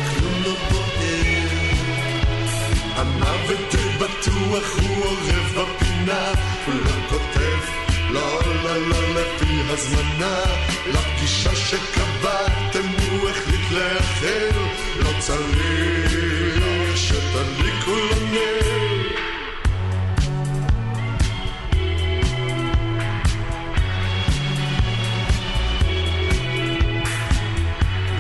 כלום 0.09 0.43
לא 0.43 0.55
בוער. 0.71 1.49
המוות 2.95 3.75
בטוח 3.99 4.79
הוא 4.79 5.05
אורב 5.05 5.51
בפינה, 5.55 6.31
הוא 6.65 6.75
לא 6.75 7.09
כותב, 7.09 7.32
לא, 8.13 8.39
לא, 8.63 8.87
לא 8.87 9.09
לפי 9.09 9.61
הזמנה, 9.69 10.41
לפגישה 10.87 11.55
שקבעתם 11.55 12.87
הוא 13.11 13.29
החליט 13.29 13.71
לאחר, 13.71 14.49
לא 14.99 15.09
צריך 15.19 16.63
שתדליקו 16.95 17.95
לו 17.95 18.15
נר. 18.31 18.63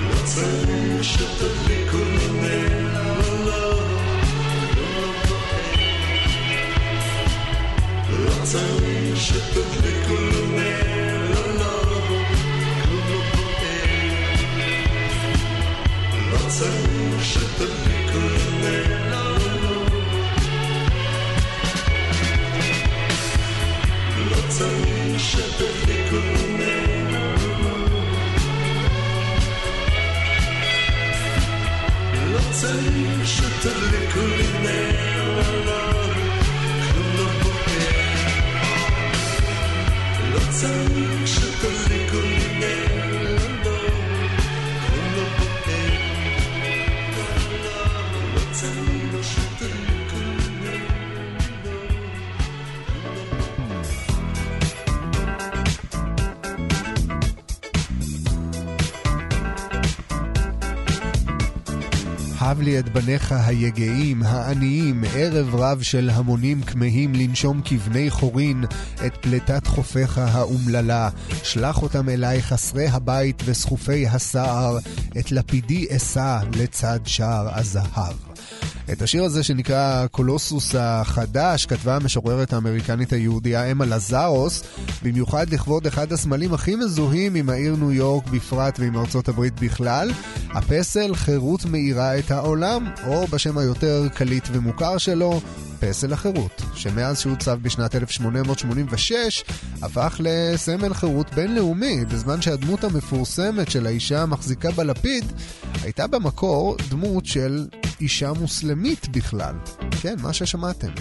לא 0.09 0.25
צריך 0.25 1.03
שתדליקו 1.03 1.97
לו 1.97 2.22
צריך 9.23 9.45
שתדליקו 9.53 9.92
בניך 63.05 63.31
היגעים, 63.31 64.23
העניים, 64.23 65.03
ערב 65.15 65.55
רב 65.55 65.81
של 65.81 66.09
המונים 66.13 66.61
כמהים 66.61 67.13
לנשום 67.15 67.61
כבני 67.65 68.09
חורין, 68.09 68.63
את 69.05 69.17
פלטת 69.21 69.67
חופיך 69.67 70.17
האומללה. 70.17 71.09
שלח 71.43 71.81
אותם 71.81 72.09
אליי 72.09 72.41
חסרי 72.41 72.87
הבית 72.87 73.43
וסחופי 73.45 74.07
הסער, 74.07 74.77
את 75.19 75.31
לפידי 75.31 75.87
אשא 75.95 76.39
לצד 76.55 76.99
שער 77.05 77.59
הזהב. 77.59 78.15
את 78.91 79.01
השיר 79.01 79.23
הזה 79.23 79.43
שנקרא 79.43 80.07
קולוסוס 80.07 80.75
החדש 80.79 81.65
כתבה 81.65 81.95
המשוררת 81.95 82.53
האמריקנית 82.53 83.13
היהודייה 83.13 83.71
אמה 83.71 83.85
לזארוס, 83.85 84.63
במיוחד 85.03 85.49
לכבוד 85.49 85.87
אחד 85.87 86.11
הסמלים 86.11 86.53
הכי 86.53 86.75
מזוהים 86.75 87.35
עם 87.35 87.49
העיר 87.49 87.75
ניו 87.75 87.91
יורק 87.91 88.27
בפרט 88.27 88.79
ועם 88.79 88.97
ארצות 88.97 89.29
הברית 89.29 89.59
בכלל, 89.59 90.11
הפסל 90.49 91.15
חירות 91.15 91.65
מאירה 91.65 92.19
את 92.19 92.31
העולם, 92.31 92.87
או 93.07 93.27
בשם 93.27 93.57
היותר 93.57 94.07
קליט 94.13 94.47
ומוכר 94.51 94.97
שלו, 94.97 95.41
פסל 95.83 96.13
החירות, 96.13 96.61
שמאז 96.73 97.19
שהוצב 97.19 97.59
בשנת 97.61 97.95
1886 97.95 99.43
הפך 99.81 100.15
לסמל 100.19 100.93
חירות 100.93 101.33
בינלאומי, 101.33 102.05
בזמן 102.05 102.41
שהדמות 102.41 102.83
המפורסמת 102.83 103.71
של 103.71 103.85
האישה 103.85 104.21
המחזיקה 104.21 104.71
בלפיד 104.71 105.25
הייתה 105.83 106.07
במקור 106.07 106.77
דמות 106.89 107.25
של 107.25 107.67
אישה 108.01 108.33
מוסלמית 108.33 109.07
בכלל. 109.09 109.55
כן, 110.01 110.15
מה 110.21 110.33
ששמעתם. 110.33 110.91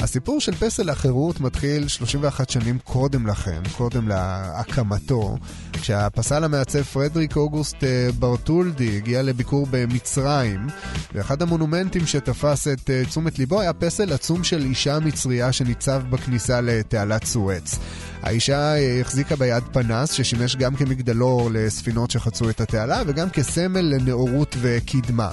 הסיפור 0.00 0.40
של 0.40 0.54
פסל 0.54 0.90
החירות 0.90 1.40
מתחיל 1.40 1.88
31 1.88 2.50
שנים 2.50 2.78
קודם 2.78 3.26
לכן, 3.26 3.62
קודם 3.76 4.08
להקמתו, 4.08 5.36
כשהפסל 5.72 6.44
המעצב 6.44 6.82
פרדריק 6.82 7.36
אוגוסט 7.36 7.84
אה, 7.84 8.08
ברטולדי 8.18 8.96
הגיע 8.96 9.22
לביקור 9.22 9.66
במצרים, 9.70 10.66
ואחד 11.14 11.42
המונומנטים 11.42 12.06
שתפס 12.06 12.68
את 12.68 12.90
אה, 12.90 13.02
תשומת 13.04 13.38
ליבו 13.38 13.60
היה 13.60 13.72
פסל 13.72 14.12
עצום 14.24 14.44
של 14.44 14.64
אישה 14.64 14.98
מצריה 14.98 15.52
שניצב 15.52 16.02
בכניסה 16.10 16.60
לתעלת 16.60 17.24
סואץ. 17.24 17.78
האישה 18.22 18.76
אה, 18.76 19.00
החזיקה 19.00 19.36
ביד 19.36 19.62
פנס 19.72 20.12
ששימש 20.12 20.56
גם 20.56 20.76
כמגדלור 20.76 21.50
לספינות 21.52 22.10
שחצו 22.10 22.50
את 22.50 22.60
התעלה 22.60 23.02
וגם 23.06 23.30
כסמל 23.30 23.80
לנאורות 23.80 24.56
וקדמה. 24.60 25.30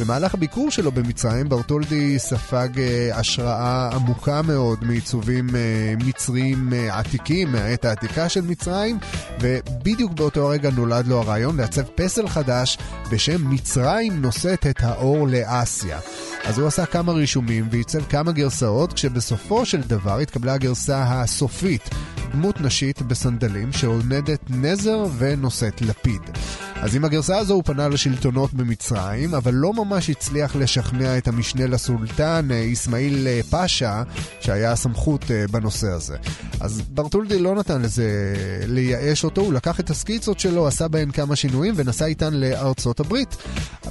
במהלך 0.00 0.34
הביקור 0.34 0.70
שלו 0.70 0.92
במצרים 0.92 1.48
ברטולדי 1.48 2.18
ספג 2.18 2.68
השראה 3.12 3.90
עמוקה 3.94 4.42
מאוד 4.42 4.84
מעיצובים 4.84 5.46
מצריים 6.04 6.72
עתיקים 6.90 7.52
מהעת 7.52 7.84
העתיקה 7.84 8.28
של 8.28 8.40
מצרים, 8.40 8.98
ובדיוק 9.40 10.12
באותו 10.12 10.48
הרגע 10.48 10.70
נולד 10.70 11.06
לו 11.06 11.18
הרעיון 11.18 11.56
לעצב 11.56 11.82
פסל 11.82 12.28
חדש 12.28 12.78
בשם 13.10 13.50
מצרים 13.50 14.22
נושאת 14.22 14.66
את 14.66 14.82
האור 14.82 15.28
לאסיה. 15.28 15.98
אז 16.44 16.58
הוא 16.58 16.66
עשה 16.68 16.86
כמה 16.86 17.12
רישומים 17.12 17.68
ועיצב 17.70 18.04
כמה 18.04 18.32
גרסאות, 18.32 18.92
כשבסופו 18.92 19.66
של 19.66 19.80
דבר 19.80 20.18
התקבלה 20.18 20.54
הגרסה 20.54 21.02
הסופית, 21.02 21.90
דמות 22.32 22.60
נשית 22.60 23.02
בסנדלים 23.02 23.72
שעונדת 23.72 24.40
נזר 24.50 25.04
ונושאת 25.18 25.82
לפיד. 25.82 26.22
אז 26.82 26.96
עם 26.96 27.04
הגרסה 27.04 27.38
הזו 27.38 27.54
הוא 27.54 27.62
פנה 27.62 27.88
לשלטונות 27.88 28.54
במצרים, 28.54 29.34
אבל 29.34 29.54
לא 29.54 29.72
ממש 29.72 30.10
הצליח 30.10 30.56
לשכנע 30.56 31.18
את 31.18 31.28
המשנה 31.28 31.66
לסולטן 31.66 32.48
אסמאעיל 32.72 33.28
פאשה, 33.50 34.02
שהיה 34.40 34.72
הסמכות 34.72 35.30
אה, 35.30 35.44
בנושא 35.50 35.88
הזה. 35.88 36.16
אז 36.60 36.82
ברטולדי 36.88 37.38
לא 37.38 37.54
נתן 37.54 37.82
לזה 37.82 38.34
לייאש 38.66 39.24
אותו, 39.24 39.40
הוא 39.40 39.52
לקח 39.52 39.80
את 39.80 39.90
הסקיצות 39.90 40.40
שלו, 40.40 40.66
עשה 40.66 40.88
בהן 40.88 41.10
כמה 41.10 41.36
שינויים 41.36 41.74
ונסע 41.76 42.06
איתן 42.06 42.34
לארצות 42.34 43.00
הברית. 43.00 43.36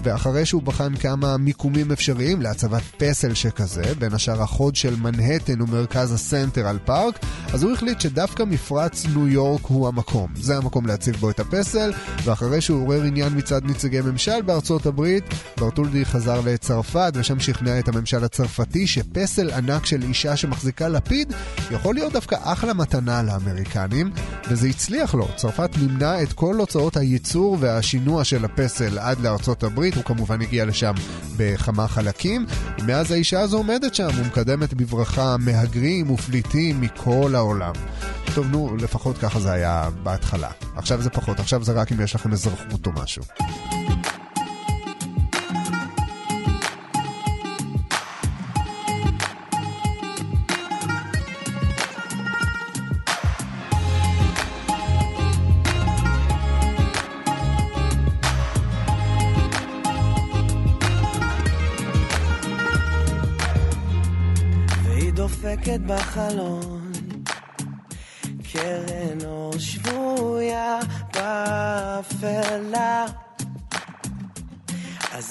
ואחרי 0.03 0.45
שהוא 0.45 0.63
בחן 0.63 0.95
כמה 0.95 1.37
מיקומים 1.37 1.91
אפשריים 1.91 2.41
להצבת 2.41 2.83
פסל 2.97 3.33
שכזה, 3.33 3.93
בין 3.99 4.13
השאר 4.13 4.41
החוד 4.41 4.75
של 4.75 4.95
מנהטן 4.95 5.61
ומרכז 5.61 6.11
הסנטרל 6.11 6.77
פארק, 6.85 7.19
אז 7.53 7.63
הוא 7.63 7.71
החליט 7.71 8.01
שדווקא 8.01 8.43
מפרץ 8.43 9.05
ניו 9.05 9.27
יורק 9.27 9.65
הוא 9.65 9.87
המקום. 9.87 10.31
זה 10.35 10.57
המקום 10.57 10.85
להציב 10.85 11.15
בו 11.15 11.29
את 11.29 11.39
הפסל, 11.39 11.91
ואחרי 12.23 12.61
שהוא 12.61 12.80
עורר 12.81 13.03
עניין 13.03 13.37
מצד 13.37 13.65
נציגי 13.65 14.01
ממשל 14.01 14.41
בארצות 14.41 14.85
הברית, 14.85 15.23
ברטולדי 15.57 16.05
חזר 16.05 16.41
לצרפת 16.45 17.11
ושם 17.15 17.39
שכנע 17.39 17.79
את 17.79 17.87
הממשל 17.87 18.23
הצרפתי 18.23 18.87
שפסל 18.87 19.49
ענק 19.49 19.85
של 19.85 20.03
אישה 20.03 20.35
שמחזיקה 20.35 20.87
לפיד 20.87 21.33
יכול 21.71 21.95
להיות 21.95 22.13
דווקא 22.13 22.35
אחלה 22.43 22.73
מתנה 22.73 23.23
לאמריקנים, 23.23 24.11
וזה 24.49 24.67
הצליח 24.67 25.15
לו. 25.15 25.27
צרפת 25.35 25.69
מימנה 25.77 26.23
את 26.23 26.33
כל 26.33 26.55
הוצאות 26.55 26.97
הייצור 26.97 27.57
והשינוע 27.59 28.23
של 28.23 28.45
הפסל 28.45 28.99
עד 28.99 29.19
לארצות 29.19 29.63
הברית, 29.63 29.95
הוא 29.95 30.03
כמובן 30.03 30.41
הגיע 30.41 30.65
לשם 30.65 30.93
בכמה 31.37 31.87
חלקים, 31.87 32.45
ומאז 32.79 33.11
האישה 33.11 33.39
הזו 33.39 33.57
עומדת 33.57 33.95
שם 33.95 34.09
ומקדמת 34.15 34.73
בברכה 34.73 35.35
מהגרים 35.39 36.11
ופליטים 36.11 36.81
מכל 36.81 37.35
העולם. 37.35 37.73
טוב, 38.35 38.47
נו, 38.51 38.77
לפחות 38.77 39.17
ככה 39.17 39.39
זה 39.39 39.51
היה 39.51 39.89
בהתחלה. 40.03 40.49
עכשיו 40.75 41.01
זה 41.01 41.09
פחות, 41.09 41.39
עכשיו 41.39 41.63
זה 41.63 41.71
רק 41.71 41.91
אם 41.91 42.01
יש 42.01 42.15
לכם 42.15 42.31
אזרחות 42.31 42.87
או 42.87 42.91
משהו. 42.91 43.23
בחלון, 65.87 66.80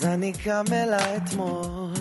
אז 0.01 0.07
אני 0.07 0.33
קם 0.33 0.65
אלה 0.73 1.17
אתמול, 1.17 1.93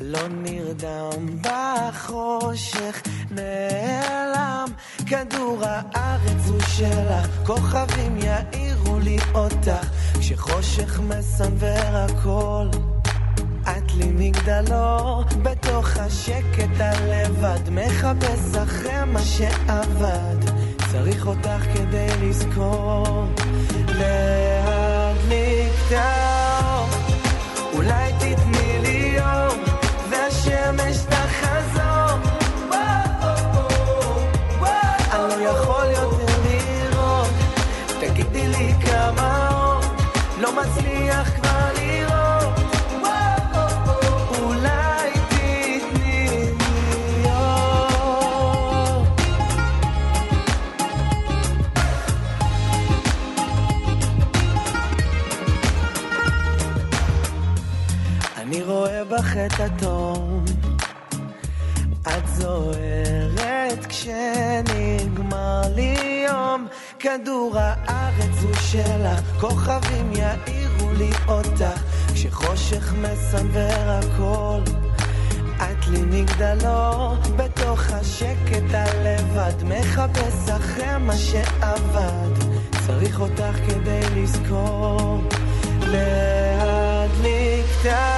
לא 0.00 0.28
נרדם 0.28 1.42
בחושך, 1.42 3.02
נעלם. 3.30 4.66
כדור 5.06 5.58
הארץ 5.64 6.48
הוא 6.48 6.60
שלך, 6.60 7.46
כוכבים 7.46 8.18
יאירו 8.18 8.98
לי 8.98 9.16
אותך, 9.34 9.90
כשחושך 10.20 11.00
מסנוור 11.00 11.96
הכל. 11.96 12.68
את 13.62 13.94
לי 13.94 14.10
מגדלור, 14.12 15.22
בתוך 15.42 15.96
השקט 15.96 16.80
הלבד, 16.80 17.70
מחפש 17.70 18.56
אחרי 18.56 19.04
מה 19.06 19.20
שאבד, 19.22 20.50
צריך 20.92 21.26
אותך 21.26 21.62
כדי 21.74 22.08
לזכור, 22.20 23.26
להדליק 23.88 25.72
את 25.88 26.27
אולי 27.78 28.12
תתני 28.12 28.78
לי 28.82 29.16
יום, 29.18 29.58
והשמש 30.10 30.96
תחזור, 30.96 32.18
אני 35.12 35.44
לא 35.44 35.50
יכול 35.50 35.86
יותר 35.86 36.34
לראות, 36.44 37.28
תגידי 38.00 38.48
לי 38.48 38.74
כמה 38.86 39.48
עוד, 39.48 39.84
לא 40.38 40.52
מצליח 40.52 41.28
כבר 41.36 41.47
כוכבים 69.40 70.12
יאירו 70.12 70.92
לי 70.92 71.10
אותך, 71.28 71.82
כשחושך 72.14 72.92
מסנוור 72.92 73.90
הכל. 73.90 74.60
את 75.56 75.86
לי 75.88 76.02
מגדלור, 76.02 77.14
בתוך 77.36 77.80
השקט 77.92 78.74
הלבד, 78.74 79.64
מחפש 79.64 80.50
אחרי 80.50 80.98
מה 81.00 81.16
שאבד, 81.16 82.44
צריך 82.86 83.20
אותך 83.20 83.56
כדי 83.68 84.00
לזכור, 84.16 85.20
להדליק 85.80 87.66
את 87.80 87.86
האור, 87.86 88.17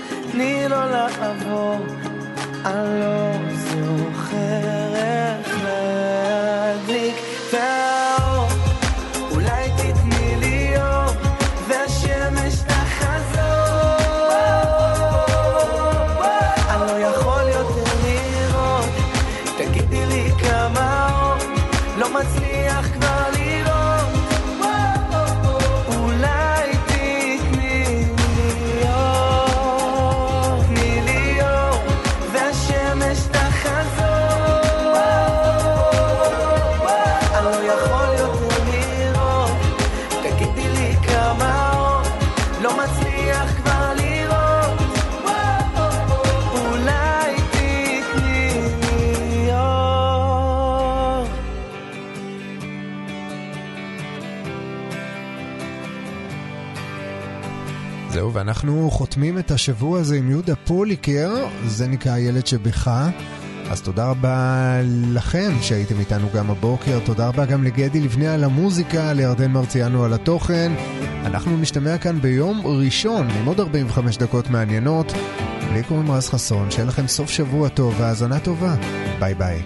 תני 0.31 0.69
לו 0.69 0.75
לעבור. 0.75 1.85
אני 2.65 2.99
לא 2.99 3.31
זוכר 3.53 4.90
זהו, 58.61 58.73
ואנחנו 58.73 58.91
חותמים 58.91 59.37
את 59.37 59.51
השבוע 59.51 59.99
הזה 59.99 60.17
עם 60.17 60.29
יהודה 60.29 60.55
פוליקר, 60.55 61.47
זה 61.65 61.87
נקרא 61.87 62.11
הילד 62.11 62.47
שבך. 62.47 63.09
אז 63.69 63.81
תודה 63.81 64.09
רבה 64.09 64.77
לכם 65.13 65.51
שהייתם 65.61 65.99
איתנו 65.99 66.27
גם 66.35 66.51
הבוקר, 66.51 66.99
תודה 67.05 67.27
רבה 67.27 67.45
גם 67.45 67.63
לגדי 67.63 67.99
לבני 67.99 68.27
על 68.27 68.43
המוזיקה, 68.43 69.13
לירדן 69.13 69.51
מרציאנו 69.51 70.03
על 70.03 70.13
התוכן. 70.13 70.71
אנחנו 71.25 71.57
נשתמע 71.57 71.97
כאן 71.97 72.21
ביום 72.21 72.61
ראשון 72.65 73.29
עם 73.29 73.45
עוד 73.45 73.59
45 73.59 74.17
דקות 74.17 74.49
מעניינות. 74.49 75.13
לי 75.73 75.83
קוראים 75.83 76.11
רז 76.11 76.29
חסון, 76.29 76.71
שיהיה 76.71 76.85
לכם 76.85 77.07
סוף 77.07 77.29
שבוע 77.29 77.69
טוב 77.69 77.95
והאזנה 77.97 78.39
טובה. 78.39 78.75
ביי 79.19 79.33
ביי. 79.35 79.61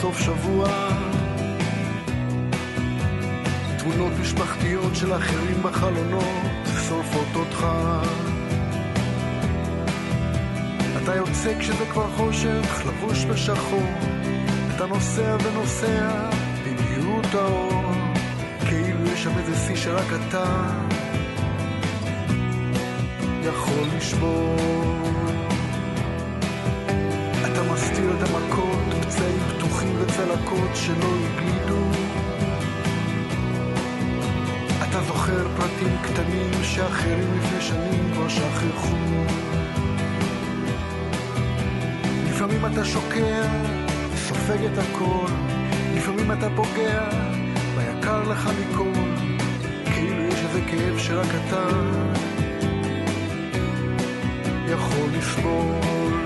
סוף 0.00 0.20
שבוע 0.20 0.68
תמונות 3.92 4.12
משפחתיות 4.20 4.96
של 4.96 5.14
אחרים 5.16 5.62
בחלונות 5.62 6.24
שורפות 6.88 7.26
אותך 7.34 7.66
אתה 11.02 11.14
יוצא 11.14 11.58
כשזה 11.58 11.86
כבר 11.92 12.10
חושך, 12.16 12.82
לבוש 12.86 13.24
בשחור. 13.24 13.86
אתה 14.76 14.86
נוסע 14.86 15.36
ונוסע 15.44 16.30
במהירות 16.64 17.34
האור. 17.34 17.92
כאילו 18.68 19.06
יש 19.12 19.22
שם 19.22 19.38
איזה 19.38 19.56
שיא 19.66 19.76
שרק 19.76 20.06
אתה 20.28 20.66
יכול 23.42 23.84
לשבור. 23.96 24.56
אתה 27.52 27.62
מסתיר 27.72 28.16
את 28.16 28.28
המכות, 28.28 28.94
פצעים 29.00 29.38
פתוחים 29.56 29.96
וצלקות 29.98 30.70
שלא 30.74 31.08
הגלידו. 31.24 32.09
זוכר 35.30 35.48
פרטים 35.56 35.96
קטנים 36.02 36.50
שאחרים 36.62 37.38
לפני 37.38 37.60
שנים 37.60 38.10
כבר 38.12 38.28
שכחו. 38.28 38.96
לפעמים 42.30 42.66
אתה 42.66 42.84
שוקע, 42.84 43.42
סופג 44.16 44.64
את 44.64 44.78
הכל, 44.78 45.26
לפעמים 45.94 46.32
אתה 46.32 46.48
פוגע, 46.56 47.08
ביקר 47.76 48.30
לך 48.30 48.50
מכל, 48.60 49.00
כאילו 49.84 50.24
יש 50.24 50.44
איזה 50.44 50.60
כאב 50.70 50.98
שרק 50.98 51.28
אתה 51.46 51.68
יכול 54.68 55.08
לסבול. 55.18 56.20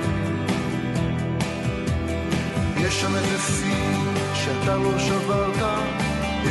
יש 2.77 3.01
שם 3.01 3.15
איזה 3.17 3.39
שיא 3.39 3.97
שאתה 4.35 4.77
לא 4.77 4.99
שברת, 4.99 5.63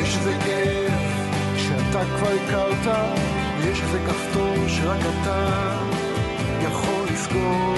יש 0.02 0.18
איזה 0.18 0.38
כאב 0.46 1.23
שאתה 1.94 2.06
כבר 2.18 2.28
הכרת, 2.28 2.98
יש 3.64 3.82
איזה 3.82 4.00
כפתור 4.08 4.56
שרק 4.68 5.00
אתה 5.00 5.48
יכול 6.62 7.06
לסגור. 7.14 7.76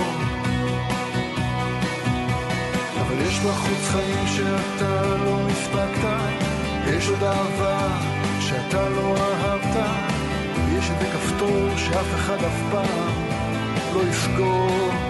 אבל 3.02 3.22
יש 3.28 3.40
בחוץ 3.40 3.90
חיים 3.92 4.28
שאתה 4.28 5.18
לא 5.26 5.48
הספקת, 5.50 6.46
יש 6.88 7.08
עוד 7.08 7.24
אהבה 7.24 7.88
שאתה 8.40 8.90
לא 8.90 9.16
אהבת, 9.18 9.86
יש 10.78 10.90
איזה 10.90 11.06
כפתור 11.14 11.70
שאף 11.78 12.16
אחד 12.16 12.38
אף 12.44 12.62
פעם 12.72 13.24
לא 13.94 14.02
יסגור. 14.10 15.05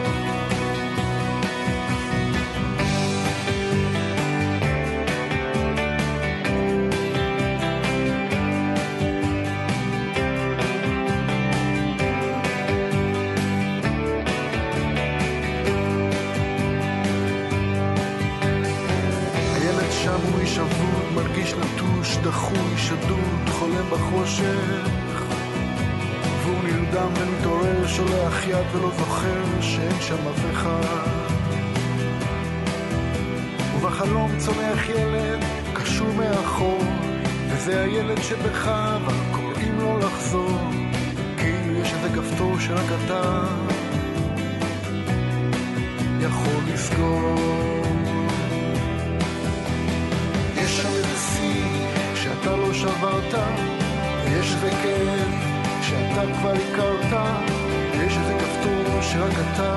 ולא 28.76 28.92
זוכר 28.98 29.62
שאין 29.62 30.02
שם 30.02 30.28
אף 30.28 30.52
אחד. 30.52 31.26
ובחלום 33.76 34.32
צומח 34.38 34.90
ילד, 34.90 35.44
קשור 35.74 36.08
מאחור, 36.14 36.84
וזה 37.50 37.84
הילד 37.84 38.22
שבך, 38.22 38.68
אבל 38.68 39.14
קוראים 39.32 39.80
לו 39.80 39.98
לחזור. 40.00 40.60
כאילו 41.38 41.80
יש 41.80 41.94
איזה 41.94 42.10
כפתור 42.16 42.60
שרק 42.60 42.86
אתה 43.06 43.44
יכול 46.20 46.64
לסגור. 46.74 47.36
יש 50.58 50.78
שם 50.78 50.90
איזה 50.90 51.18
שיא 51.18 51.66
שאתה 52.16 52.56
לא 52.56 52.74
שברת, 52.74 53.34
ויש 54.26 54.54
איזה 54.54 54.70
כאב 54.84 55.32
שאתה 55.82 56.22
כבר 56.34 56.54
הכרת, 56.54 57.14
ויש 57.98 58.18
איזה 58.18 58.34
כפתור 58.40 59.02
שרק 59.02 59.34
אתה 59.54 59.76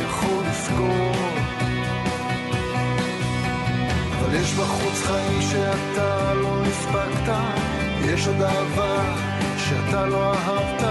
יכול 0.00 0.44
לסגור. 0.50 1.12
אבל 4.18 4.34
יש 4.34 4.54
בחוץ 4.54 5.02
חיים 5.02 5.42
שאתה 5.42 6.34
לא 6.34 6.62
הספקת, 6.62 7.32
יש 8.04 8.26
עוד 8.26 8.42
אהבה 8.42 9.14
שאתה 9.56 10.06
לא 10.06 10.34
אהבת, 10.34 10.82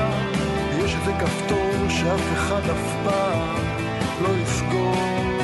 יש 0.85 0.95
איזה 0.95 1.13
כפתור 1.19 1.89
שאף 1.89 2.33
אחד 2.33 2.61
אף 2.69 2.95
פעם 3.03 3.55
לא 4.21 4.29
יסגור. 4.43 5.40